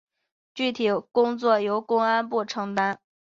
[0.55, 2.99] 具体工作由公安部承担。